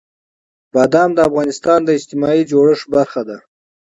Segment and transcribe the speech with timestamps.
[0.73, 3.37] بادام د افغانستان د اجتماعي جوړښت برخه ده.